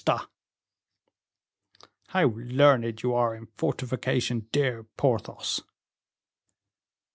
"How 2.07 2.25
learned 2.29 3.03
you 3.03 3.13
are 3.13 3.35
in 3.35 3.45
fortification, 3.55 4.47
dear 4.51 4.81
Porthos." 4.97 5.61